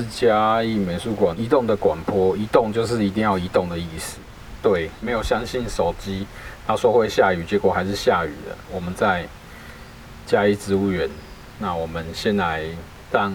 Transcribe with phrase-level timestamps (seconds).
[0.00, 4.18] 是嘉义美术馆移动的广播，移动就是一定要移动的意思。
[4.62, 6.26] 对，没有相信手机，
[6.66, 8.56] 他说会下雨，结果还是下雨了。
[8.72, 9.26] 我们在
[10.26, 11.08] 嘉义植物园，
[11.58, 12.62] 那我们先来
[13.12, 13.34] 让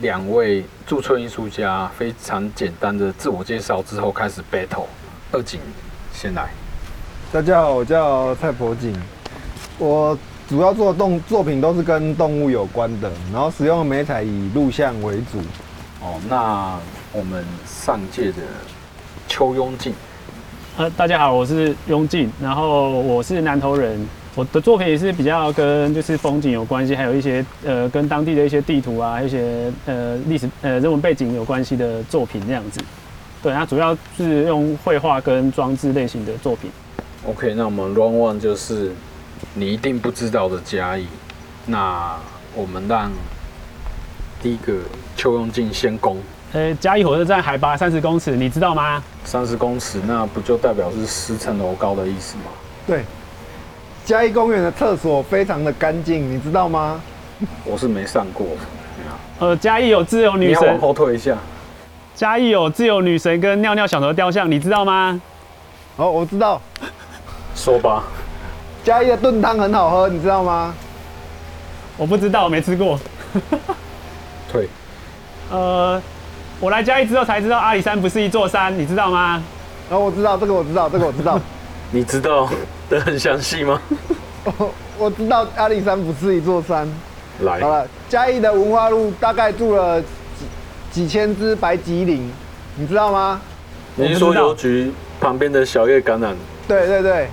[0.00, 4.86] 两位驻村艺术家非常简单的自我介绍之后开始 battle。
[5.30, 5.60] 二景
[6.12, 6.50] 先来。
[7.32, 8.92] 大家好，我叫蔡柏景，
[9.78, 15.40] 我主要做的动作品都是跟动物有关的，然后使用的媒材以录像为主。
[16.00, 16.78] 哦，那
[17.12, 18.38] 我们上届的
[19.28, 19.92] 邱雍进。
[20.78, 24.00] 呃，大家好，我是雍进，然后我是南投人，
[24.34, 32.80] 我的作品也是比较跟就是风景有关系，还有一些呃跟当地的一些地图啊，一些呃历史呃人文背景有关系的作品这样子。
[33.42, 36.70] 对，它主要是用绘画跟装置类型的作品。
[37.26, 38.92] OK，那我们 Round One 就是
[39.52, 41.06] 你一定不知道的嘉义，
[41.66, 42.16] 那
[42.54, 43.10] 我们让
[44.42, 44.78] 第一个
[45.20, 46.16] 邱雍进先攻。
[46.54, 49.02] 呃，嘉义火车站海拔三十公尺，你知道吗？
[49.22, 52.44] 三十公尺，那不就代表是十层楼高的意思吗？
[52.86, 53.04] 对，
[54.02, 56.98] 嘉义公园的厕所非常的干净，你知道吗？
[57.66, 58.46] 我是没上过。
[59.40, 60.62] 呃，嘉义有自由女神。
[60.62, 61.36] 你要往后退一下。
[62.14, 65.20] 嘉义有自由女神跟尿尿小牛雕像，你知道吗？
[65.96, 66.58] 哦，我知道。
[67.54, 68.04] 说吧。
[68.82, 70.74] 嘉义的炖汤很好喝，你知道吗？
[71.98, 72.98] 我不知道，没吃过。
[75.50, 75.58] 退。
[75.58, 76.02] 呃。
[76.60, 79.42] 我来嘉义之后才知道阿里山不是一座山，你知道吗？
[79.88, 81.40] 哦，我知道这个，我知道这个，我知道。
[81.90, 82.46] 你知道
[82.90, 83.80] 的很详细吗？
[84.44, 86.86] 我 我知道阿里山不是一座山。
[87.40, 90.06] 来，好了，嘉义的文化路大概住了几
[90.92, 92.30] 几千只白吉林，
[92.76, 93.40] 你知道吗？
[93.94, 96.34] 你是说邮局旁边的小叶橄榄？
[96.68, 97.28] 对对对，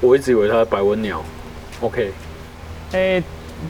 [0.00, 1.20] 我一直以为它是白文鸟。
[1.80, 2.12] OK。
[2.92, 3.22] 哎、欸，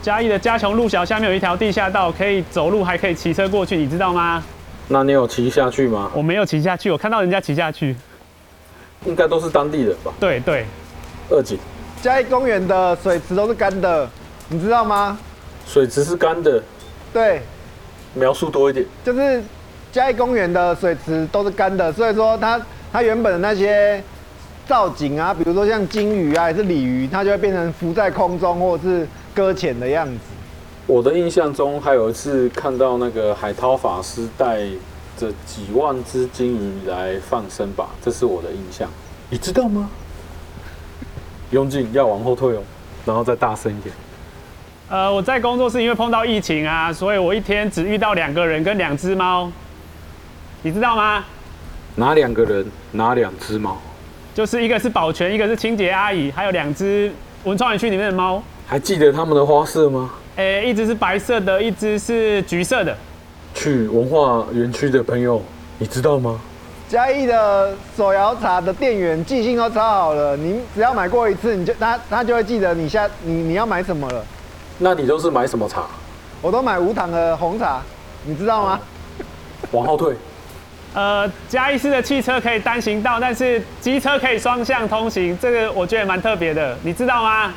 [0.03, 4.43] 嘉义的嘉琼路小下面有一条地下道，可以走路还可以骑车过去，你知道吗？
[4.89, 6.11] 那你有骑下去吗？
[6.15, 7.95] 我没有骑下去，我看到人家骑下去。
[9.05, 10.13] 应该都是当地人吧？
[10.19, 10.65] 对对。
[11.31, 11.59] 二景，
[12.03, 14.09] 嘉义公园的水池都是干的，
[14.49, 15.19] 你知道吗？
[15.67, 16.63] 水池是干的。
[17.13, 17.43] 对。
[18.15, 18.85] 描述多一点。
[19.05, 19.43] 就是
[19.93, 22.61] 嘉义公园的水池都是干的，所以说它
[22.93, 24.03] 它原本的那些
[24.67, 29.07] 造景啊，比如说像鲸鱼啊，还是鲤鱼，它就会变成浮在空中或者是
[29.39, 30.19] 搁浅的样子。
[30.85, 34.63] 我的印象中，还有一次看到那个海涛法师带
[35.17, 38.91] 着几万只金鱼来放生吧，这是我的印象。
[39.31, 39.89] 你知道吗？
[41.53, 42.63] 雍进要往后退哦，
[43.07, 43.95] 然后再大声一点。
[44.89, 49.49] 呃，我在工作室因为碰到疫情啊，所以我一天只遇到两个人跟两只猫。
[50.63, 51.25] 你知道吗？
[51.95, 52.67] 哪两个人？
[52.91, 53.77] 哪两只猫？
[54.35, 57.13] 就是一个是保全，一个是清洁阿姨，还有两只
[57.45, 58.43] 文创园区里面的猫。
[58.71, 60.11] 还记得他们的花色吗？
[60.37, 62.95] 诶、欸，一只是白色的，一只是橘色的。
[63.55, 65.43] 去文化园区的朋友，
[65.79, 66.39] 你知道吗？
[66.87, 74.23] 嘉义的手摇茶的店员记性都超好了，你只要买过一次，你就他他就会记得你下你你要买什么了。
[74.77, 75.87] 那你都是买什么茶？
[76.43, 77.81] 我都买无糖的红茶，
[78.25, 78.81] 你知道吗？
[79.73, 80.15] 往后退。
[80.93, 87.55] 呃，嘉义市的汽车可以单行道，但是机车可以双向通行，这个我觉得蛮特别的，你知道吗？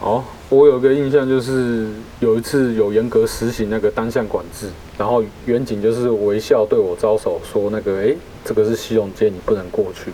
[0.00, 0.22] 哦。
[0.48, 1.88] 我有个印象，就是
[2.20, 8.14] 有一次有严格实行那个单向管制，然后远景就是微笑对我招手说：“那个，哎，
[8.44, 10.12] 这个是西龙街，你不能过去。”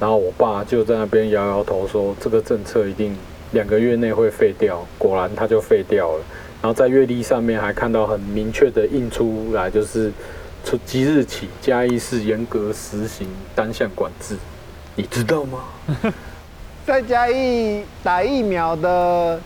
[0.00, 3.14] 然后我爸就在那边摇摇头说：“这个政策一定
[3.52, 6.24] 两个月内会废掉。”果然他就废掉了。
[6.62, 10.10] 然后在月历上面还看到很明确的印出来，就是
[10.64, 14.36] 从即日起嘉义市严格实行单向管制，
[14.94, 15.64] 你知道吗？
[16.86, 19.38] 在嘉义打疫苗的。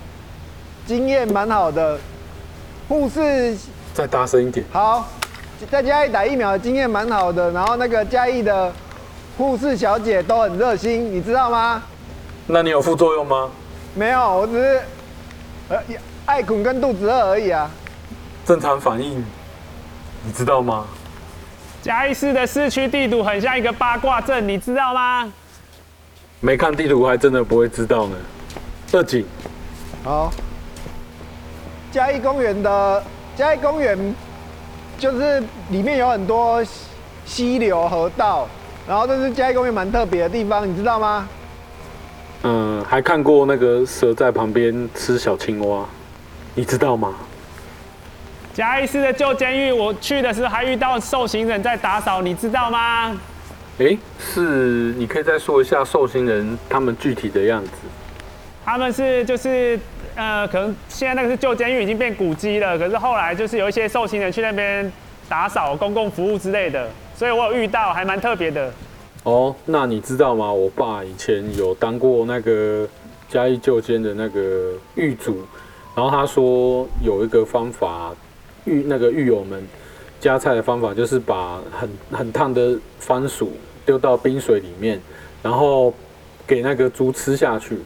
[0.91, 1.97] 经验蛮好的，
[2.89, 3.57] 护士
[3.95, 4.67] 再大声一点。
[4.73, 5.09] 好，
[5.71, 8.73] 在嘉义打疫苗的经验蛮好的，然后那个嘉义的
[9.39, 11.81] 护士小姐都很热心，你知道吗？
[12.49, 13.49] 那你有副作用吗？
[13.95, 14.81] 没有，我只是
[15.69, 15.79] 呃
[16.27, 17.71] 爱困跟肚子饿而已啊。
[18.45, 19.25] 正常反应，
[20.25, 20.87] 你知道吗？
[21.83, 25.33] 嘉义市的市区地图很像一个八卦阵，你知道吗？
[26.41, 28.17] 没看地图还真的不会知道呢。
[28.93, 29.25] 二景，
[30.03, 30.33] 好。
[31.93, 33.03] 嘉义公园的
[33.35, 34.15] 嘉义公园，
[34.97, 36.65] 就是里面有很多
[37.27, 38.47] 溪流河道，
[38.87, 41.29] 然后这是嘉义公园蛮特别的地方，你知道吗？
[42.45, 45.85] 嗯，还看过那个蛇在旁边吃小青蛙，
[46.55, 47.13] 你知道吗？
[48.55, 53.11] 嘉义市的旧监狱，我去的时候还遇到受刑人在打扫，你知道吗？
[53.81, 57.71] 哎、欸，是，你可以再说一下受刑人他们具体的样子。
[58.65, 59.77] 他们是就是。
[60.15, 62.79] 呃，可能现在那个是旧监狱，已经变古迹了。
[62.79, 64.91] 可是后来就是有一些受刑人去那边
[65.29, 68.73] 打扫公共服务之类的，所以我有遇到，还蛮特别的。
[69.23, 70.53] 哦，那你知道吗？
[70.53, 72.89] 我爸以前有当过那个
[73.29, 75.45] 嘉义旧监的那个狱主，
[75.95, 78.15] 然后他说有一个方法，
[78.65, 79.63] 狱那个狱友们
[80.19, 83.53] 加菜的方法就是把很很烫的番薯
[83.85, 85.01] 丢到冰水里面，
[85.43, 85.93] 然后
[86.47, 87.79] 给那个猪吃下去，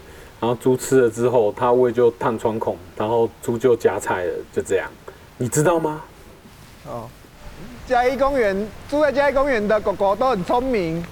[0.44, 4.90] 然后猪吃了之后，它胃就烫穿孔，然后猪就夹菜了，就这样，
[5.38, 6.02] 你知道吗？
[6.86, 7.08] 哦，
[7.86, 8.54] 嘉义公园
[8.86, 11.02] 住在嘉义公园的狗狗都很聪明。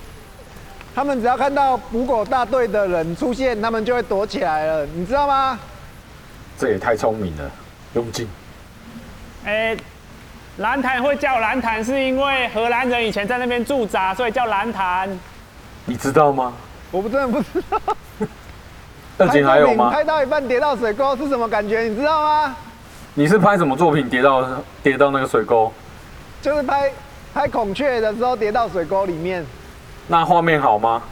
[0.94, 5.58] 他们只要看到捕狗大队的人出现，他们就会躲起来了，你知道吗？
[6.58, 7.50] 这也太聪明了，
[7.94, 8.28] 用尽。
[9.46, 9.74] 哎，
[10.58, 15.08] 蓝潭会叫蓝潭，是因为荷兰人以前在那边驻扎，所以叫蓝潭。
[15.86, 16.52] 你知道吗？
[16.90, 17.80] 我不真的不知道。
[19.18, 19.90] 二井还有吗？
[19.90, 21.82] 拍到一半跌到水沟是什么感觉？
[21.82, 22.56] 你知道吗？
[23.14, 24.46] 你是拍什么作品跌到
[24.82, 25.70] 跌到那个水沟？
[26.40, 26.90] 就是拍
[27.34, 29.44] 拍孔雀的时候跌到水沟里面。
[30.08, 31.02] 那画面好吗？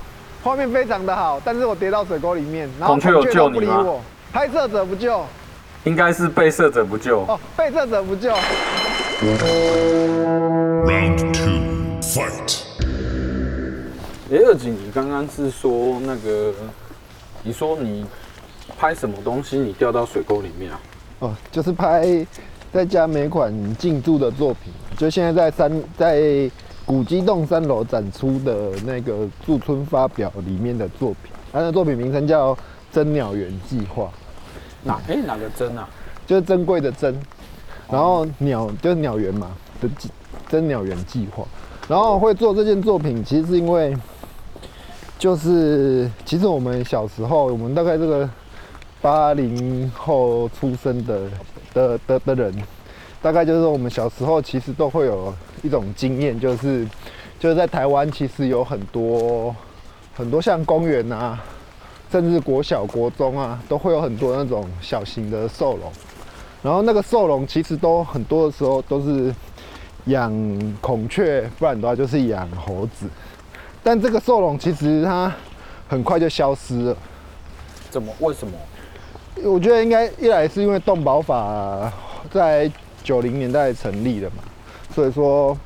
[0.43, 3.85] 画面非常的好，但是我跌到水沟里面，然后孔雀有救你吗？
[4.33, 5.23] 拍摄者不救，
[5.85, 7.21] 应该是被摄者不救。
[7.27, 8.31] 哦，被摄者不救。
[10.87, 12.63] Round two, fight。
[14.33, 16.55] 哎，二井，你刚刚是说那个？
[17.43, 18.05] 你说你
[18.79, 19.59] 拍什么东西？
[19.59, 20.81] 你掉到水沟里面啊？
[21.21, 22.27] 哦，就是拍
[22.73, 26.51] 在家每款进驻的作品，就现在在三在。
[26.87, 32.53] 古迹洞三楼展出的那个驻村发表里面的作品，它的作品名称叫
[32.91, 34.05] 《真鸟园计划》。
[34.83, 35.01] 哪？
[35.07, 35.89] 哎，哪个珍啊？
[36.27, 37.17] 就是珍贵的珍，
[37.89, 39.89] 然后鸟就是鸟园嘛的
[40.49, 41.45] 真鸟园计划。
[41.87, 43.97] 然后会做这件作品，其实是因为，
[45.21, 48.29] 就是其实我们小时候，我们大概这个
[49.03, 51.21] 八零后出生的
[51.75, 52.55] 的的的人。
[53.21, 55.31] 大概就是说，我们小时候其实都会有
[55.63, 56.89] 一种经验，就是
[57.39, 59.55] 就是在台湾其实有很多
[60.15, 61.39] 很多像公园啊，
[62.11, 65.93] 甚至国小、国中啊，都会有很多那种小型的兽笼。
[66.63, 69.35] 然后那个兽笼其实都很多的时候都是
[70.07, 70.33] 养
[70.81, 73.07] 孔雀，不然的话就是养猴子。
[73.83, 75.33] 但这个兽笼其实它
[75.89, 76.97] 很快就消失了。
[77.91, 78.13] 怎么？
[78.21, 78.53] 为什么？
[79.45, 81.93] 我觉得应该一来是因为动保法
[82.31, 82.71] 在。
[83.03, 84.43] 九零年代成立的嘛，
[84.95, 85.57] 所以说，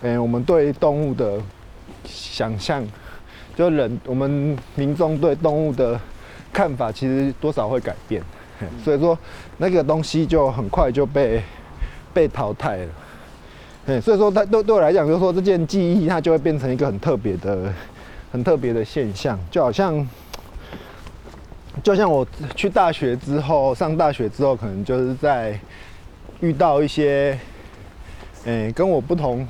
[0.00, 1.38] 嗯、欸，我们对动物的
[2.06, 2.82] 想象，
[3.54, 6.00] 就人我们民众对动物的
[6.50, 8.22] 看法，其实多少会改变，
[8.82, 9.16] 所以说
[9.58, 11.42] 那个东西就很快就被
[12.14, 12.88] 被淘汰了。
[13.86, 17.72] 嗯，所以说它对对我来讲，就是说这件记忆它就会变成一个很特别的、
[18.30, 20.06] 很特别的现象，就好像，
[21.82, 25.58] 就像我去大学之后，上大学之后，可能就是在。
[26.40, 27.38] 遇到一些，
[28.46, 29.46] 诶、欸，跟我不同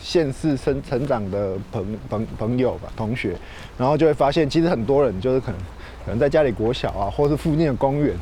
[0.00, 3.34] 现世生成长的朋朋朋友吧，同学，
[3.76, 5.60] 然后就会发现，其实很多人就是可能
[6.04, 8.14] 可能在家里国小啊，或是附近的公园，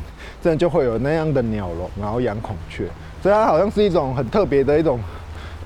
[0.42, 2.86] 真的就会有那样的鸟笼，然后养孔雀，
[3.22, 4.98] 所以它好像是一种很特别的一种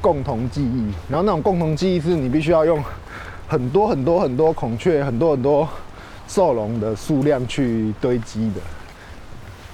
[0.01, 0.93] 共同记忆。
[1.09, 2.83] 然后那种共同记忆是你必须要用
[3.47, 5.69] 很多很多很多孔雀，很多很多
[6.27, 8.61] 兽龙的数量去堆积的。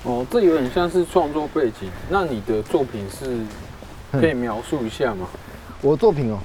[0.04, 1.88] 哦，这有点像是创作背景。
[2.10, 3.38] 那你的作品是
[4.12, 5.26] 可以描述一下吗？
[5.80, 6.38] 我的作品哦，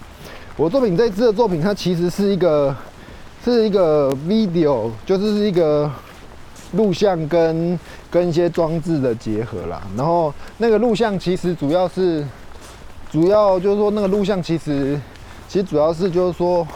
[0.55, 2.75] 我作品这一支的作品，它其实是一个
[3.43, 5.91] 是一个 video，就是是一个
[6.73, 9.81] 录像跟跟一些装置的结合啦。
[9.95, 12.25] 然后那个录像其实主要是
[13.11, 14.99] 主要就是说那个录像其实
[15.47, 16.67] 其实主要是就是说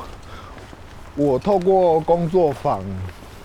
[1.16, 2.82] 我透过工作坊，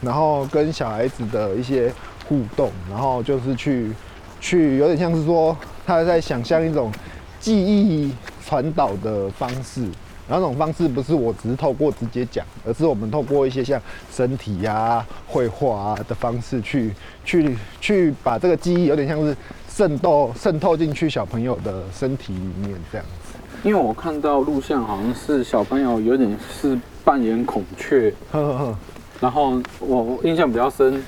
[0.00, 1.92] 然后跟小孩子的一些。
[2.28, 3.90] 互动，然后就是去，
[4.38, 6.92] 去有点像是说他在想象一种
[7.40, 8.12] 记忆
[8.45, 9.80] 传导的方式，
[10.28, 13.80] 然后这种方式不是我只是透过直接讲，而是我们透过一些像
[14.12, 16.92] 身体呀、绘画啊的方式去，
[17.25, 19.35] 去，去把这个记忆有点像是
[19.78, 23.38] 渗透渗透进去小朋友的身体里面这样子。
[23.62, 28.78] 因为我看到录像好像是小朋友有点是扮演孔雀，呵呵呵，
[29.20, 31.00] 然后我印象比较深。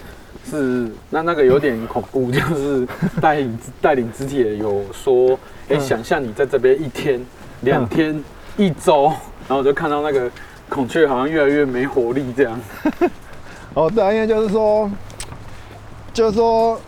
[0.49, 2.87] 是，那那个有点恐怖，就是
[3.21, 5.33] 带领带领肢体有说，
[5.69, 7.21] 哎、欸，想象你在这边一天、
[7.63, 8.23] 两天、
[8.57, 9.07] 一周，
[9.49, 10.31] 然后我就看到那个
[10.69, 12.61] 孔雀好像越来越没活力这样。
[13.75, 14.89] 哦，对啊，因为就是说，
[16.13, 16.81] 就是说，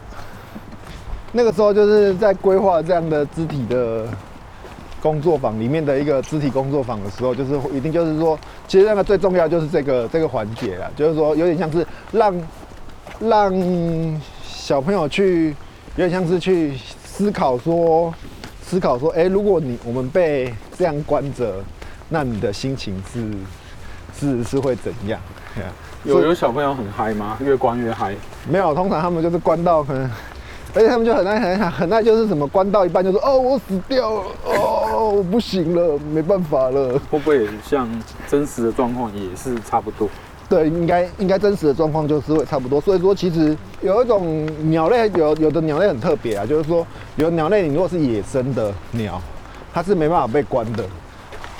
[1.32, 4.06] 那个时候就是在规划这样的肢体的
[5.02, 12.34] 工作坊里面的一个肢体工作坊的时候，就是一定就是说，其实那个最重要就是这个这个环节啦，就是说有点像是让。
[13.20, 13.52] 让
[14.42, 15.50] 小小朋友去，
[15.96, 18.12] 有点像是去思考说，
[18.64, 21.62] 思考说，哎，如果你我们被这样关着，
[22.08, 23.30] 那你的心情是
[24.18, 25.20] 是是会怎样？
[26.04, 27.36] 有有小朋友很嗨吗？
[27.40, 28.16] 越关越嗨？
[28.48, 30.10] 没有，通常他们就是关到可能，
[30.74, 36.98] 而且他们就很爱很爱很爱，就是什么关到一半就说，哦，我死掉了，哦，我不行了，没办法了。
[37.10, 37.88] 会不会像
[38.26, 40.08] 真实的状况也是差不多？
[40.48, 42.80] 对，应该应该真实的状况就是会差不多。
[42.80, 46.86] 所以说，其实有一种鸟类，有有的鸟类很特别啊，就是说，
[47.16, 49.20] 有鸟类，你如果是野生的鸟，
[49.74, 50.84] 它是没办法被关的。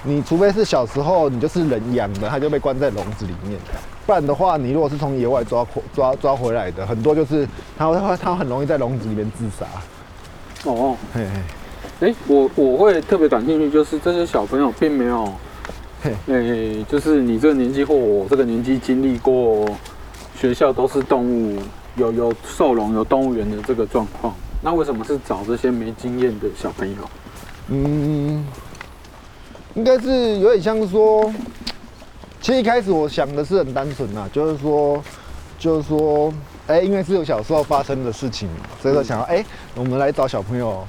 [0.04, 3.59] 你除非是小时候你就是人养的，它就被关在笼子里面。
[4.06, 9.66] 不然的话，你如果是从野外抓抓抓回来的，很多就是它会它很容易在笼子里面自杀。
[10.71, 11.25] 哦，嘿
[12.00, 15.32] 嘿，哎，我我会特别感兴趣，就是这些小朋友并没有。
[16.04, 19.64] 哎、欸，就是你这个年纪或我这个年纪经历过
[20.37, 21.62] 学校都是动物
[21.94, 26.97] 有有兽笼有动物园的这个状况，那为什么是找这些没经验的小朋友？
[27.68, 28.44] 嗯，
[29.75, 31.32] 应该是有点像说，
[32.43, 35.03] 其实一开始我想的是很单纯呐，就是说，
[35.59, 36.35] 就是说，
[36.67, 38.49] 哎、因为是有小时候发生的事情，
[38.81, 39.45] 所以说想要哎、
[39.77, 40.85] 我们来找小朋友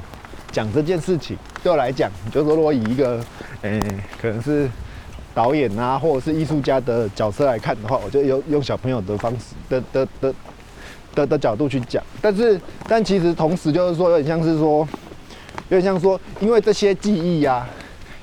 [0.52, 1.38] 讲这件事情。
[1.62, 3.24] 对我来讲，就是说如果以一个，
[3.62, 3.80] 哎、
[4.22, 4.70] 可能是。
[5.36, 10.36] 导演啊，或者是艺术家的角色来看的话，我就用用小朋友的方式的的的
[11.16, 12.04] 的的角度去讲。
[12.22, 14.88] 但是，但其实同时就是说，有点像是说，
[15.70, 17.68] 有点像说，因为这些记忆呀，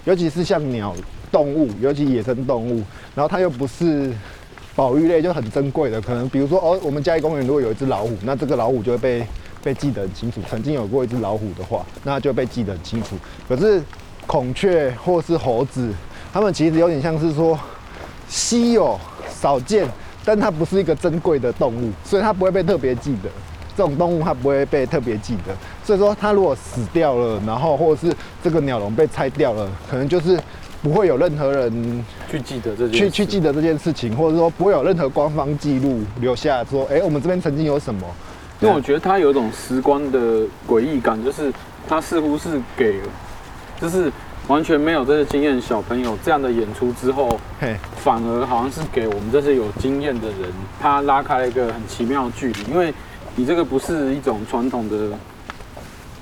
[0.04, 0.94] 尤其是像鸟
[1.30, 2.82] 动物，尤其野生动物，
[3.14, 4.12] 然后它又不是
[4.74, 6.00] 保育类，就很珍贵的。
[6.00, 9.26] 可能比如说，哦，我们嘉义公园如果有一只老虎，那这个老虎就会被
[9.62, 10.40] 被记得很清楚。
[10.48, 13.16] 曾经有过一只老虎的话，那就被记得很清楚。
[13.48, 13.82] 可是
[14.26, 15.92] 孔雀或是猴子。
[16.32, 17.58] 它们其实有点像是说
[18.28, 18.96] 稀有、
[19.28, 19.84] 少见，
[20.24, 23.28] 但它不是一个珍贵的动物，所以它不会被特别记得。
[23.76, 25.52] 这种动物它不会被特别记得，
[25.84, 30.38] 所以说它如果死掉了，然后或者是这个鸟笼被拆掉了，可能就是
[30.82, 38.06] 不会有任何人去记得这件去去记得这件事情，或者说不会有任何官方记录留下说，哎，我们这边曾经有什么？
[38.60, 41.52] 因为我觉得它有一种时光的诡异感，就是
[41.88, 42.96] 它似乎是给，
[43.80, 44.10] 就是。
[44.48, 52.62] 完全没有这些经验小朋友这样的演出之后，嘿，反而好像是给我们这些有经验的人，他拉开了一个很奇妙的距离。
[52.64, 52.92] 因为
[53.36, 55.10] 你这个不是一种传统的，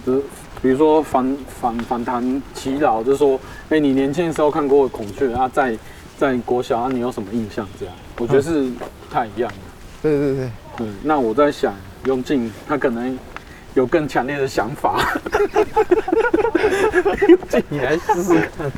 [0.05, 0.23] 就是
[0.63, 3.37] 比如说访访访谈耆老，就是说，
[3.71, 5.77] 哎、欸，你年轻的时候看过孔雀啊，在
[6.17, 7.67] 在国小啊，你有什么印象？
[7.79, 9.57] 这样，我觉得是不太一样的。
[10.03, 10.51] 对对对，
[10.81, 11.75] 嗯，那我在想，
[12.05, 13.19] 永进他可能。
[13.75, 14.99] 有更强烈的想法，
[17.69, 18.73] 你来试试看。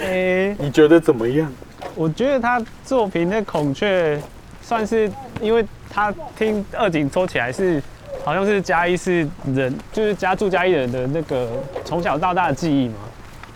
[0.00, 1.52] 哎，你觉得怎么样？
[1.94, 4.20] 我觉得他作品的孔雀
[4.62, 5.08] 算是，
[5.40, 7.80] 因为他听二井说起来是，
[8.24, 11.48] 好像是嘉义是人，就是家住嘉义人的那个
[11.84, 12.94] 从小到大的记忆嘛，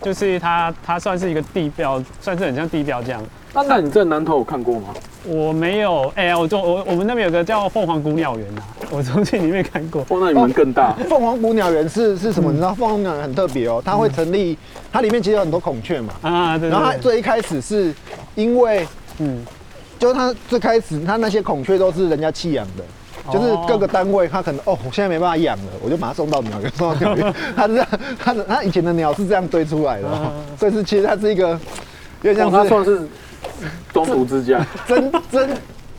[0.02, 3.22] 就是他他算是一个地标，算是很像地标这样。
[3.52, 4.88] 那那你这南头有看过吗？
[5.26, 10.02] 我没有，哎、欸，我就我我们那边有个叫凤凰谷鸟园呐，我从去里面看过。
[10.02, 10.92] 哦，那你们更大。
[11.08, 12.50] 凤凰谷鸟园是是什么？
[12.50, 14.58] 嗯、你知道凤凰鸟园很特别哦，它会成立，
[14.92, 16.12] 它里面其实有很多孔雀嘛。
[16.20, 16.70] 啊，对，对，对。
[16.70, 17.94] 然后它最一开始是
[18.34, 18.86] 因为，
[19.18, 19.42] 嗯，
[19.98, 22.84] 就是它最开始它那些孔雀都是人家弃养的，
[23.32, 27.34] 就是各个单位他可能哦，我现在没办法养了，我就把它送到鸟园，送到鸟园。
[27.56, 27.88] 它是这样，
[28.18, 31.58] 它的它以前的鸟是这样堆出来的，哦，所以是其实它是一个，
[32.22, 33.06] 有点像它算是。
[33.92, 35.50] 中途之家， 真真，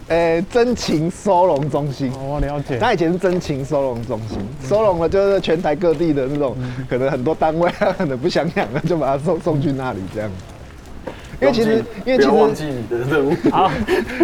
[0.07, 2.11] 诶，真情收容中心。
[2.19, 2.77] 我了解。
[2.79, 6.57] 他以前是真情收容中心，收容了就是全台各地的那种，
[6.89, 10.29] 可能很多单位他可能不想养了，就把它送送去那里这样。
[11.41, 13.35] 因为其实，因为其实忘记你的任务。
[13.51, 13.71] 好，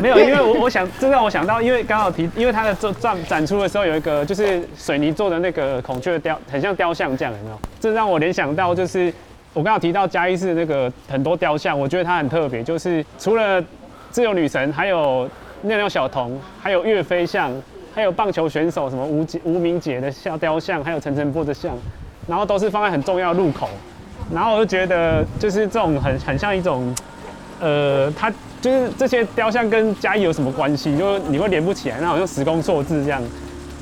[0.02, 7.60] 没有，因为我我想，这让我想到，因为刚好提，因为他的做展展出的时候有一个就是水泥做的那个孔雀雕，很像雕像这样，有没有？
[7.80, 9.14] 这让我联想到就是。
[9.54, 13.62] 我刚刚提到嘉义市那个很多雕像，我觉得它很特别，就是除了
[14.10, 15.30] 自由女神，还有
[15.64, 17.52] 尿尿小童，还有岳飞像，
[17.94, 21.78] 还有棒球选手什么吴吴明杰的像雕像，还有陈晨波的像，
[22.26, 23.68] 然后都是放在很重要的路口，
[24.34, 26.94] 然后我就觉得就是这种很很像一种，
[27.60, 30.98] 呃，它就是这些雕像跟嘉义有什么关系？
[30.98, 33.22] 就你会连不起来，那好像时空错置这样，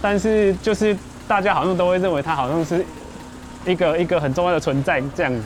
[0.01, 2.85] 但是就是大家好像都会认为它好像是。
[3.65, 5.41] 一个一个很重要的存在这样子，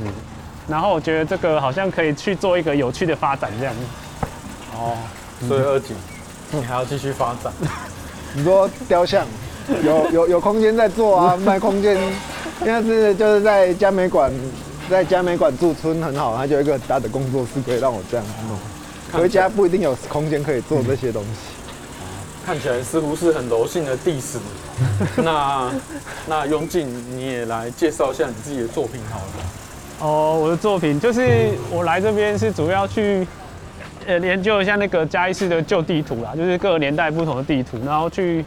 [0.68, 3.82] 然后我觉得这个好像可以去做一个有趣的发展这样子。
[4.78, 4.96] 哦，
[5.48, 5.96] 所以二井，
[6.52, 7.52] 你还要继续发展？
[8.36, 9.26] 你说雕像
[9.84, 11.98] 有有有空间在做啊， 卖空间，
[12.60, 14.32] 现在是就是在嘉美馆，
[14.90, 18.58] 在嘉美馆驻村很好，它就有一个很大的工作室可以让我这样弄。
[19.20, 21.30] 回家不一定有空间可以做这些东西。
[22.46, 24.38] 看起来似乎是很柔性的地势。
[25.24, 25.72] 那
[26.28, 29.26] 那雍进，你也来介绍一下你自己的作品好了。
[30.00, 33.26] 哦，我的作品就是我来这边是主要去
[34.06, 38.44] 呃研究一下那个嘉义市的旧地图啦，就是各个年代不同的地图，然后去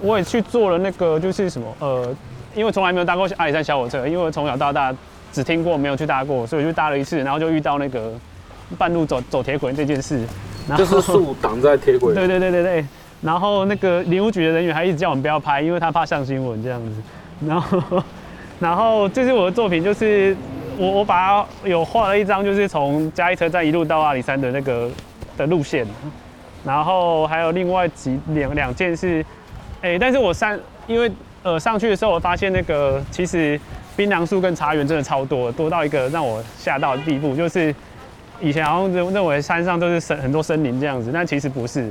[0.00, 2.14] 我也去做了那个就是什么呃，
[2.54, 4.94] 因为从来没有搭过阿里山小火车，因为我从小到大
[5.34, 8.12] 只听过没有去搭过，所以我就搭了一次，然后就遇到那个
[8.78, 10.20] 半路走走铁轨这件事，
[10.68, 12.14] 然后就是树挡在铁轨。
[12.14, 12.86] 对 对对对对，
[13.20, 17.02] 然后那个林务局的人员还一直叫我们不要拍，因为他怕上新闻这样子，
[17.46, 18.02] 然后。
[18.60, 20.34] 然后这是我的作品，就是
[20.78, 24.88] 我我把它有画了一张，就是从嘉义车站一路到阿里山的那个
[25.36, 25.84] 的路线，
[26.64, 29.26] 然后还有另外几两两件是，
[29.82, 31.10] 哎，但是我上因为
[31.42, 33.60] 呃上去的时候，我发现那个其实
[33.96, 37.74] 槟榔树跟茶园真的超多，多到一个让我吓到的地步，就是
[38.40, 41.90] 以前好像认认为山上都是森很多森林这样子，但其实不是。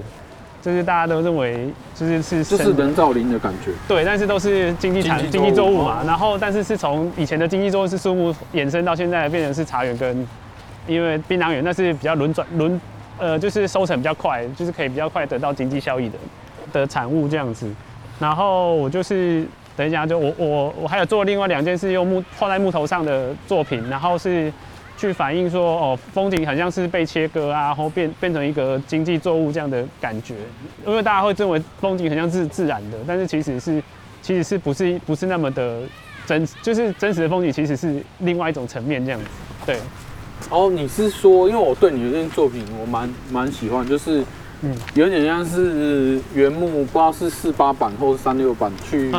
[0.62, 6.02] 就是大家都认为，就是是就是人造林的感觉，对，但是都是经济产经济作物嘛。
[6.06, 10.26] 然后，但是是从以前的经济作物是树木衍生到现在变成是茶园跟，
[10.88, 12.80] 因为槟榔园那是比较轮转轮，
[13.18, 16.18] 呃，就是收成比较快，就是可以比较快得到经济效益的
[16.72, 17.70] 的产物这样子。
[18.18, 19.46] 然后我就是
[19.76, 24.52] 等一下就我我我还有做另外两件事，用木画在木头上的作品，然后是。
[24.96, 30.36] 去反映说哦，风景很像是被切割啊，然后变变成一个经济作物这样的感觉，
[30.86, 33.84] 因为大家会认为风景很像是自然的，但是其实是
[34.22, 35.82] 其实是不是不是那么的
[36.28, 39.26] 真，就是真实的风景其实是另外一种层面这样子。
[39.66, 39.80] 对，
[40.52, 44.24] 哦，你是说，因为我对你的这件作品我蛮蛮喜欢，就是
[44.62, 49.12] 嗯，有点像是原木，不知道是四八版或是三六版去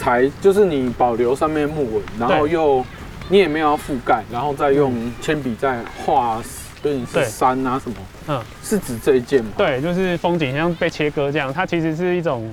[0.00, 2.84] 裁，就是你保留上面木纹，然后又。
[3.32, 6.42] 你也没有要覆盖，然后再用铅笔再画，
[6.82, 7.96] 对，你是山啊什么？
[8.26, 9.52] 嗯，是指这一件吗？
[9.56, 12.52] 对，就是风景像被切割这样，它其实是一种，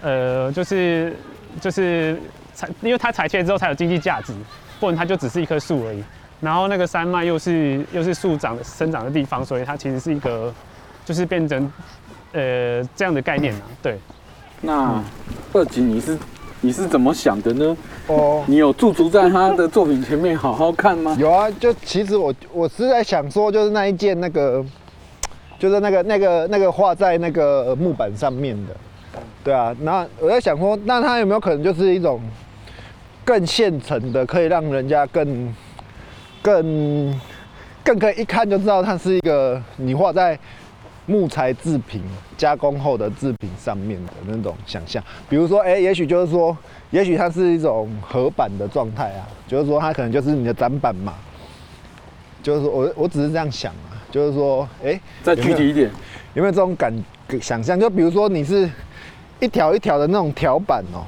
[0.00, 1.16] 呃，就是
[1.60, 2.16] 就是
[2.54, 4.32] 裁，因为它裁切之后才有经济价值，
[4.78, 6.00] 不然它就只是一棵树而已。
[6.40, 10.54] 然后那个山脉又是又是树长的生长的地方，所以它其实是一个，
[11.04, 11.72] 就是变成
[12.30, 13.62] 呃这样的概念啊。
[13.82, 13.98] 对，
[14.60, 15.02] 那
[15.54, 16.16] 二级你是？
[16.60, 17.76] 你是怎么想的呢？
[18.08, 21.16] 哦，你有驻足在他的作品前面好好看吗？
[21.18, 24.64] 有啊，就其实我我是在想说，就是那一件那个，
[25.58, 28.76] 就是那个那个那个画在那个木板上面的，
[29.44, 29.74] 对啊。
[29.82, 32.20] 那我在想说，那他有没有可能就是一种
[33.24, 35.54] 更现成的，可以让人家更
[36.42, 37.20] 更
[37.84, 40.38] 更可以一看就知道它是一个你画在。
[41.08, 42.02] 木材制品
[42.36, 46.54] 加工后的制品上面的那种想象，比如说，哎、欸，也许就是说，
[46.90, 51.14] 也许它是一种合板的状态啊，就是说它可能就是你的展板嘛，
[52.42, 55.90] 就是说我我只是这样想啊，就是说，哎、欸，再具体一点，
[56.34, 56.92] 有没有这种感
[57.40, 57.80] 想象？
[57.80, 58.70] 就比如说你是
[59.40, 61.06] 一条一条的那种条板哦，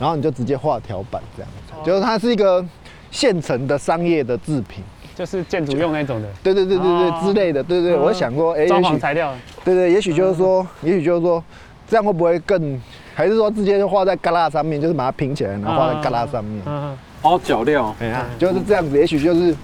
[0.00, 2.64] 然后你就直接画条板这样子，就是它是一个
[3.10, 4.82] 现成的商业的制品。
[5.16, 11.42] 就是建筑用那种的，对对对对对之类的，对对，对，我想过，哎，装潢材料，对对，也许就是说，也许就是说，
[11.88, 12.78] 这样会不会更，
[13.14, 19.56] 还是说直接就画在旮旯上面，就是把它拼起来，然后画在旮旯上面，嗯，哦，脚料，哎呀，就是这样子，也许就是，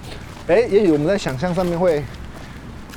[0.47, 2.03] 哎，也许我们在想象上面会，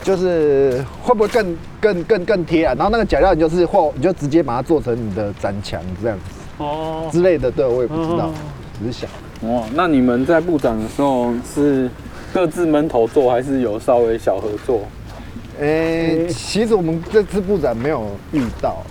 [0.02, 2.74] 就是会不会更更更更贴啊？
[2.74, 6.24] 然后那个脚料你就是画，你就直接把它做成你的展墙这样子，
[6.56, 8.30] 哦，之类的，对，我也不知道，
[8.80, 9.10] 只是想，
[9.42, 11.90] 哦，那你们在布展的时候是？
[12.36, 14.82] 各自闷头做还是有稍微小合作？
[15.58, 18.82] 诶、欸，其实我们这次布展没有遇到，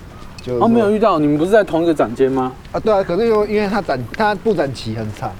[0.41, 1.19] 就哦没有遇到。
[1.19, 2.51] 你们不是在同一个展间吗？
[2.71, 3.03] 啊，对啊。
[3.03, 5.31] 可是因为因为它展它布展期很长，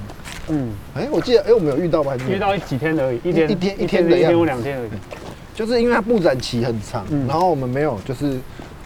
[0.50, 2.16] 嗯，哎、欸，我记得哎、欸，我们有遇到吗？
[2.30, 4.90] 遇到几天而已，一天一天一天的一天或两天而已。
[5.56, 8.40] 就是因为它布展期很长，嗯、然后我们没有，就是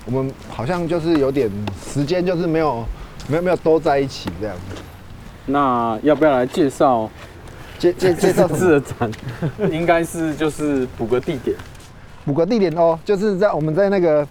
[0.05, 1.51] 我们好像就是有点
[1.86, 2.86] 时间，就是没有
[3.27, 4.82] 没有没有都在一起这样子。
[5.45, 7.10] 那要不要来介绍？
[7.79, 9.09] 介介介绍这的展，
[9.71, 11.55] 应该是就是补个地点，
[12.25, 14.27] 补个地点哦，就是在我们在那个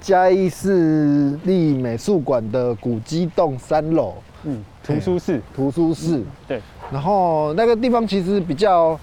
[0.00, 6.62] 嘉义市立美术馆的古迹栋三楼，嗯，图书室，图书室，嗯、对。
[6.92, 8.98] 然后那个地方其实比较，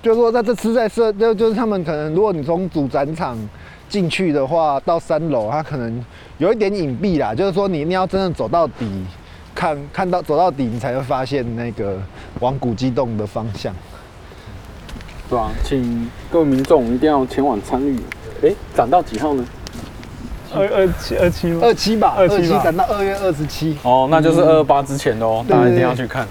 [0.00, 3.36] 就是说在这次在设，就就是他们可能，如果你从主展场
[3.88, 6.04] 进去的话，到三楼，它可能
[6.38, 8.86] 有一点隐蔽啦，就是说你一定要真的走到底。
[9.54, 11.96] 看看到走到底，你才会发现那个
[12.40, 13.74] 往古迹洞的方向，
[15.30, 15.50] 对吧？
[15.62, 17.98] 请各位民众一定要前往参与。
[18.42, 19.44] 哎，展到几号呢？
[20.52, 21.60] 二二七二七吗？
[21.62, 23.76] 二七吧，二七展到二月二十七。
[23.82, 26.26] 哦，那就是二二八之前的哦，大家一定要去看。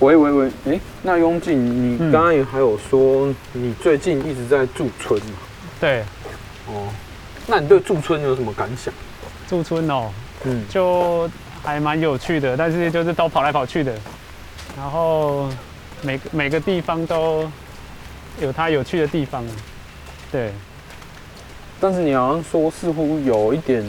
[0.00, 5.36] 喂喂喂，哎、欸，那雍静，你嗯刚刚也还有说你最近一直在驻村嘛？
[5.82, 6.04] 对，
[6.68, 6.86] 哦，
[7.44, 8.94] 那你对驻村有什么感想？
[9.48, 10.12] 驻村哦，
[10.44, 11.28] 嗯，就
[11.60, 13.92] 还蛮有趣的，但是就是都跑来跑去的，
[14.76, 15.48] 然后
[16.00, 17.50] 每个每个地方都
[18.40, 19.44] 有它有趣的地方，
[20.30, 20.52] 对，
[21.80, 23.84] 但是你好像说似乎有一点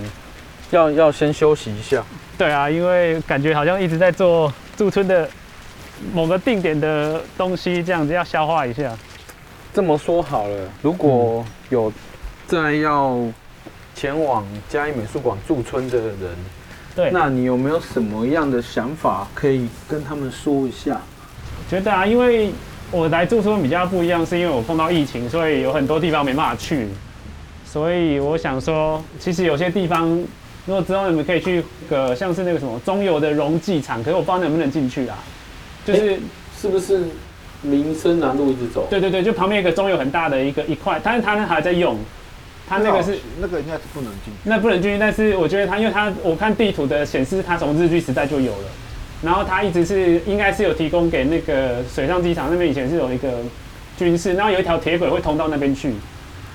[0.71, 2.03] 要要先休息一下。
[2.39, 5.29] 对啊，因为感觉好像一直在做驻村的
[6.11, 8.91] 某个定点的东西，这样子要消化一下。
[9.71, 11.91] 这么说好了，如果有
[12.47, 13.19] 在要
[13.93, 16.17] 前往嘉义美术馆驻村的人，
[16.95, 21.01] 对，那你有没有什么样的想法可以跟他们说一下？
[21.69, 22.51] 觉得啊，因为
[22.91, 26.87] 我来驻村比较不一样，是因为我碰到疫情，所以有很多地方没办法去，
[27.65, 30.07] 所以我想说，其实有些地方，
[30.65, 35.17] 如果之后你们可以去个像是那个什么中油的溶剂厂，可是我不知道能不能进去啊，
[35.83, 36.19] 就是。
[36.55, 37.03] 是不是
[37.63, 38.85] 民生南路一直走？
[38.89, 41.97] 对对对，就旁边一个中油很大的一个一块，但是它那还在用，
[42.69, 44.33] 它那个是那个应该是不能进。
[44.43, 48.67] 那不能进去，但是我觉得它，因为它我看地图的显示，它从日据时代就有了，
[49.23, 53.29] 然后它一直是应该是有提供给那个水上机场那边以前是有一个
[53.97, 55.93] 军事，然后有一条铁轨会通到那边去，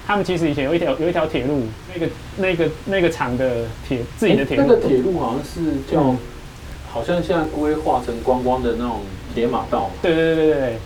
[0.06, 1.62] 他们其实以前有一条有一条铁路，
[1.94, 6.18] 那个那个那个厂的铁自己的铁路，欸那个铁路好像是叫，嗯
[6.90, 9.02] 好像现在规划成观光的那种
[9.34, 9.90] 铁马道。
[10.00, 10.78] 对对对对对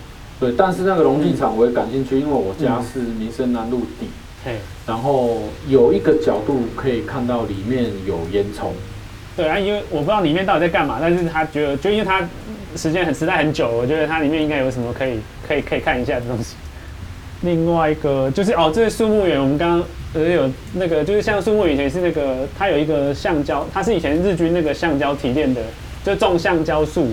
[0.42, 4.08] 对，但是那个溶剂厂我也感兴趣，因为我家是民生南路底，
[4.44, 8.66] 嘿，然后有一个角度可以看到里面有烟囱。
[9.36, 12.28] 对啊，因为我不知道里面到底在干嘛，但是他觉得，就因为他
[12.74, 16.56] 时间很时代很久，我觉得它里面应该有什么可以可以可以看一下的东西。
[17.42, 25.60] 另外一个就是哦，这是树木园，我们刚刚呃有那个就是像树木园以前是那个它有一个橡胶，它是以前日军那个橡胶提炼的，
[26.04, 27.08] 就种橡胶树，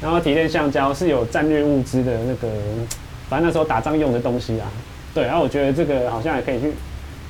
[0.00, 2.48] 然后提炼橡胶是有战略物资的那个，
[3.28, 4.66] 反正那时候打仗用的东西啊。
[5.14, 6.72] 对，然后我觉得这个好像也可以去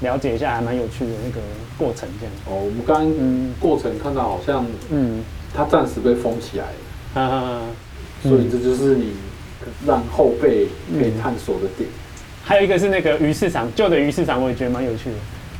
[0.00, 1.40] 了解一下，还蛮有趣的那个
[1.78, 2.34] 过程这样。
[2.46, 5.22] 哦，我们刚刚嗯过程看到好像嗯，
[5.54, 6.72] 它暂时被封起来了，
[7.14, 7.60] 哈哈哈。
[8.22, 9.14] 所以这就是你
[9.86, 10.66] 让后辈
[10.98, 11.88] 可以探索的点。
[12.44, 15.16] 还有一个是那个鱼市场，旧的鱼市场，我也觉得蛮有趣的。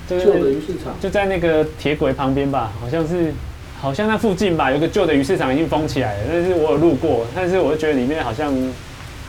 [0.07, 3.33] 就是旧的鱼市场，就在那个铁轨旁边吧，好像是，
[3.80, 8.52] 好像那附近吧，有个旧的鱼市场已经封起来了，但是我有路过，但是我就觉得里面好像，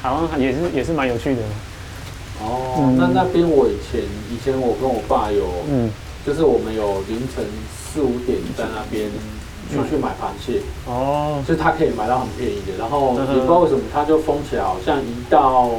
[0.02, 1.42] 好像也是也是蛮有趣的。
[2.42, 2.98] 哦，嗯。
[2.98, 5.90] 那那边我以前以前我跟我爸有，嗯，
[6.26, 9.10] 就是我们有凌晨四五点在那边
[9.72, 15.70] 出去买螃蟹，哦，就是它可以买到很便宜的，然后也不知道为什么它就封起来，好像一到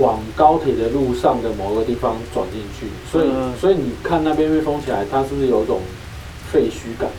[0.00, 3.52] 往高铁的路上的某个地方转进去，所以嗯。
[3.60, 5.82] 所以你看那边被封起来，它是不是有一种
[6.50, 7.10] 废墟感？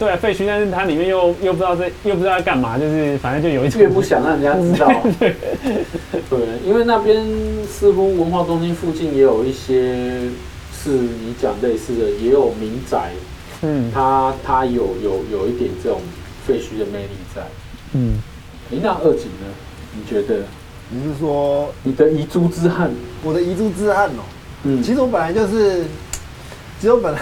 [0.00, 5.02] 对啊，废墟，但是它里面又又不知道在又不知道在干嘛，就是反正就有一种越不想让人家知道。
[6.30, 7.22] 对，因为那边
[7.68, 10.22] 似乎文化中心附近也有一些
[10.72, 13.10] 是你讲类似的，也有民宅，
[13.60, 16.00] 嗯它它有有有一点这种
[16.46, 17.42] 废墟的魅力在。
[17.92, 18.14] 嗯，
[18.70, 19.46] 诶那二井呢？
[19.94, 20.44] 你觉得
[20.88, 22.90] 你是说你的遗珠之憾？
[23.22, 24.22] 我的遗珠之憾哦？
[24.64, 25.84] 嗯其实我本来就是，
[26.80, 27.20] 其实我本来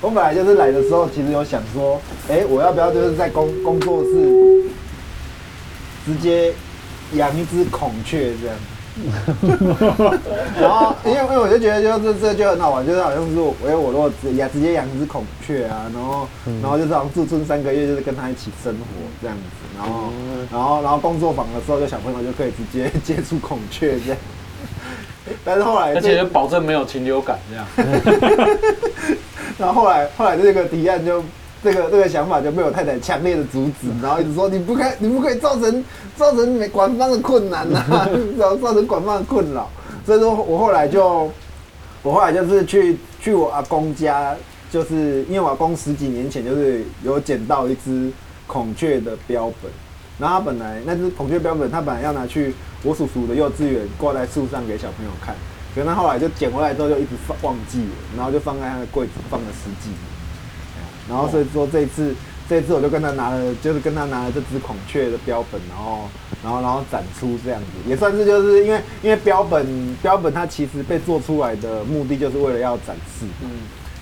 [0.00, 4.64] 我本来就是来的时候，其实有想说，哎、我要不要就是在工工作室
[6.06, 6.54] 直接
[7.12, 8.56] 养一只孔雀这样。
[10.58, 16.26] 然后，因为因为我就觉得就这这就很好玩，就是好像是我，因为我如果直养直接养一只孔雀啊，然后
[16.62, 18.86] 然后就是好像驻村三个月，就是跟他一起生活
[19.20, 19.42] 这样子，
[19.76, 20.08] 然后
[20.50, 24.18] 然后然后工作坊的时候，就小朋友就可以直接 接触孔雀这样。
[25.46, 27.64] 但是后来这而且保证没有禽流感这样。
[29.56, 31.22] 然后后来后来这个提案就
[31.62, 35.84] 这个这个想法就被我太太强烈的阻止，然后一直说你不可以你不可以造成
[36.16, 39.70] 造成美馆方的困难呐、啊，然 后造成管方的困扰，
[40.04, 41.30] 所以说我后来就
[42.02, 44.36] 我后来就是去去我阿公家，
[44.70, 48.10] 就是因为我阿公十几年前就是有捡到一只
[48.46, 49.70] 孔雀的标本，
[50.18, 55.34] 然后他本来那只孔雀标本他本来要拿去我叔叔的幼稚园挂在树上给小朋友看。
[55.74, 60.00] 可是他后来就捡回来之后就一直放忘记了，然后就放在他的柜子放了十几年，
[61.06, 62.14] 然后所以说这一次
[62.48, 66.08] 这一次我就跟他拿了，就是跟他拿了这只孔雀的标本，然后
[66.42, 73.50] 然后然后展出这样子，也算是就是因为因为标本标本它其实被做出来的目的就是为了要展示，嗯，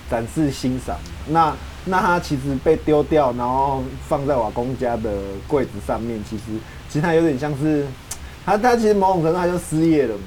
[0.08, 0.96] 展示欣赏。
[1.26, 1.52] 那
[1.84, 5.10] 那它其实被丢掉，然后放在瓦工家的
[5.46, 6.42] 柜子上面，其实
[6.88, 7.84] 其实它有点像是，
[8.44, 10.22] 它它其实某种程度它就失业了嘛。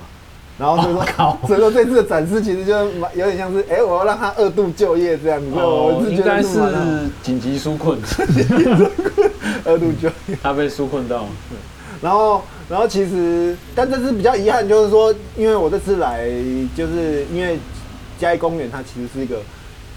[0.59, 2.73] 然后所以说， 所以说这次的展示其实就
[3.13, 5.47] 有点像是，哎，我要让他二度就业这样子。
[5.53, 7.99] 我是觉得应该是紧急纾困，
[9.65, 10.37] 二度就业。
[10.41, 11.25] 他被纾困到。
[12.01, 16.27] 然后，然后其实，但这次比较遗憾，就是说，因为我这次来，
[16.75, 17.59] 就是因为
[18.19, 19.37] 嘉义公园它其实是一个，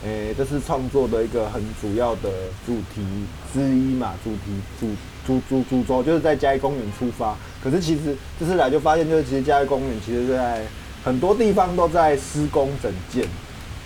[0.03, 2.31] 诶、欸，这是创作的一个很主要的
[2.65, 3.05] 主题
[3.53, 4.39] 之一嘛，主题
[4.81, 4.87] 主
[5.27, 7.37] 主主主轴就是在嘉义公园出发。
[7.63, 10.65] 可是其实这次来就发现，就是其实嘉义公园其实在
[11.05, 13.27] 很多地方都在施工整建，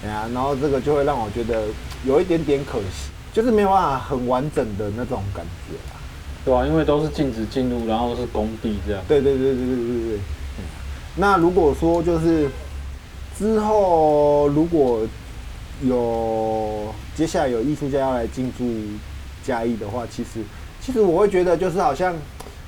[0.04, 1.64] 哎呀，然后这个就会让我觉得
[2.04, 6.00] 有一点点可惜，就是没有办法很完整的那种感觉啦。
[6.44, 9.02] 对啊，因为都是禁止进入，然后是工地这样。
[9.08, 10.18] 对对对对对对对。
[11.16, 12.48] 那如果说就是
[13.36, 15.00] 之后如果
[15.82, 18.64] 有接下来有艺术家要来进驻
[19.42, 20.40] 嘉义的话，其实
[20.80, 22.14] 其实我会觉得就是好像，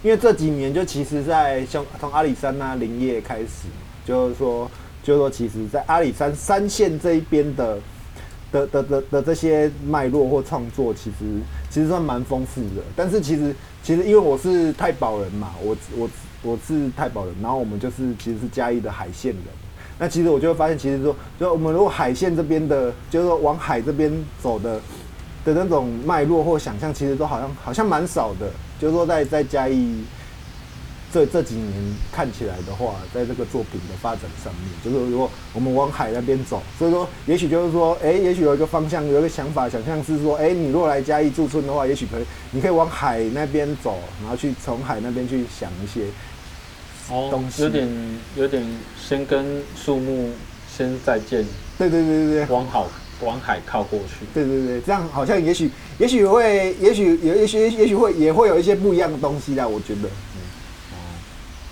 [0.03, 3.69] 因为这几年就其实在像从阿里山啊林业开始，
[4.05, 4.71] 就是说
[5.03, 7.79] 就是说其实在阿里山三线这一边的。
[8.53, 12.83] 的的的的这些脉络或创作，其实其实算蛮丰富的。
[12.95, 16.09] 但是其实其实因为我是太保人嘛，我我
[16.43, 19.45] 我是太保人，然后我们就是其实是嘉义的海线人。
[19.99, 24.81] 那其实我就会发现，其实说就我们如果海线这边的，就是说往海这边走的
[25.45, 28.51] 的那种脉络或想象，其实都好像好像蛮少的。
[28.79, 30.05] 就是说在在嘉义。
[31.13, 31.73] 这这几年
[32.13, 46.07] 看起来的话，在这个作品的发展上面，就是如果我们往海那边走，所以说，也许就是说，哎，也许有一个方向，有一个想法，想象是说，哎，你如果来嘉义驻村的话，也许可以，你可以往海那边走，然后去从海那边去想一些，
[47.09, 47.89] 哦、有点
[48.37, 48.65] 有点
[49.01, 50.31] 先跟树木
[50.77, 51.45] 先再见，
[51.79, 52.47] 对对对对。
[52.47, 52.89] 对，往好
[53.23, 60.09] 往海靠过去，对对对，这样好像也许也许会，也许也也许也许会也会有一些不一样的东西啦，我觉得。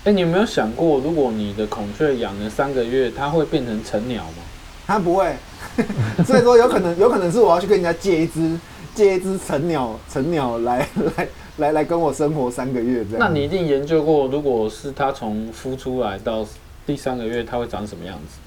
[0.05, 4.43] 哎、欸，你有没有想过，如果你的孔雀养了三个月，它会变成成鸟吗？
[4.87, 5.35] 它不会，
[6.25, 8.57] 所以说有可能，有可能是我要去跟人家借一只，
[8.93, 13.19] 借一只成鸟，成鸟来来来来跟我生活三个月这样。
[13.19, 16.45] 那你一定研究过，如果是它从孵出来到
[16.85, 18.37] 第三个月，它会长什么样子？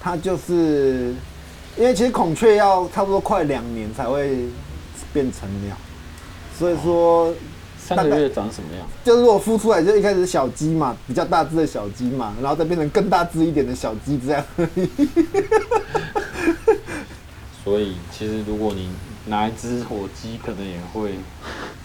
[0.00, 1.14] 它就是，
[1.76, 4.46] 因为其实孔雀要差不多快两年才会
[5.12, 5.76] 变成鸟，
[6.58, 7.26] 所以说。
[7.26, 7.34] 哦
[7.80, 8.86] 三个月长什么样？
[9.02, 14.44] 就是我孵出来就一开始小鸡嘛，比较大只的小鸡嘛，然后再变成更大只一点的小鸡这样。
[17.64, 18.90] 所以其实如果你
[19.24, 21.14] 拿一只火鸡，可能也会，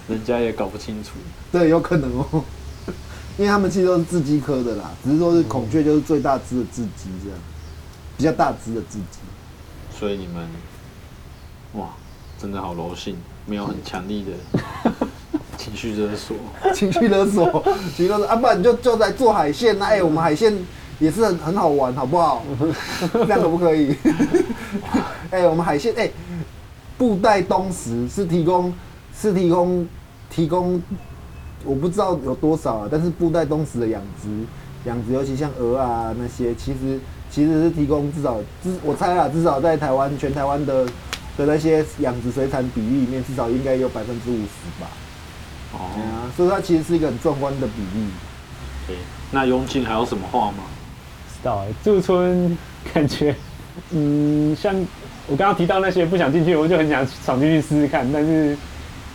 [0.07, 1.11] 人家也搞不清楚。
[1.51, 2.43] 对，有可能哦，
[3.37, 7.39] 因为他们其实都是雉鸡科的啦，只是说是孔雀就是最大只的雉鸡这样，
[8.17, 9.19] 比较大只的雉鸡。
[9.97, 10.47] 所以你们，
[11.73, 11.89] 哇，
[12.39, 14.31] 真的好柔性，没有很强力的。
[15.57, 16.35] 情绪勒索，
[16.73, 17.63] 情绪勒索，
[17.95, 18.35] 情绪勒索啊！
[18.35, 20.53] 不然你就就在做海鲜那哎、欸，我们海鲜
[20.99, 22.43] 也是很很好玩，好不好？
[23.13, 23.95] 这样可不可以？
[25.31, 26.11] 哎、欸，我们海鲜哎，
[26.97, 28.73] 布袋东石是提供
[29.19, 29.87] 是提供
[30.29, 30.81] 提供，
[31.63, 34.29] 我不知道有多少啊，但是布袋东石的养殖
[34.85, 36.99] 养殖，尤其像鹅啊那些，其实
[37.29, 40.85] 其实是提供至少至我猜啊，至少在台湾全台湾的
[41.37, 44.87] 的那些养殖水产比例里面，至少应该有百分之五十吧。
[45.73, 48.07] 哦，啊，所以它其实是一个很壮观的比例。
[48.85, 48.97] 对，
[49.31, 50.63] 那雍进还有什么话吗？
[51.29, 52.57] 知道，驻村
[52.93, 53.35] 感觉，
[53.91, 54.75] 嗯，像
[55.27, 58.57] 我刚刚提到那些不想进去，我就很想闯进去试试看，但是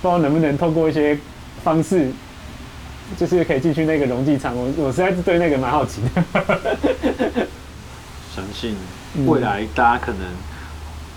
[0.01, 1.19] 不知道能不能透过一些
[1.63, 2.11] 方式，
[3.17, 4.55] 就是可以进去那个溶剂厂。
[4.57, 7.47] 我我实在是对那个蛮好奇的。
[8.35, 8.77] 相信
[9.27, 10.21] 未来大家可能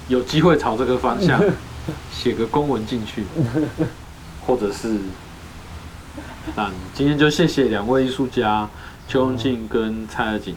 [0.08, 1.40] 有机会朝这个方向
[2.12, 3.24] 写个公文进去，
[4.46, 4.98] 或者是。
[6.56, 8.68] 那今天就谢谢两位艺术家
[9.08, 10.56] 邱永进跟蔡尔锦，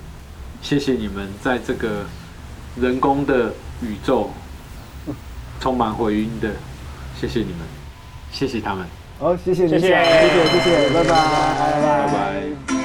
[0.63, 2.07] 谢谢你们在这个
[2.81, 4.31] 人工的宇宙
[5.61, 6.51] 充满回音的，
[7.21, 7.59] 谢谢你们，
[8.35, 8.85] 谢谢他们。
[9.19, 12.84] 好，谢谢，谢谢，谢谢，谢谢，拜拜，拜拜。